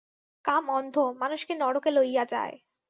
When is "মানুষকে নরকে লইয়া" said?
1.21-2.23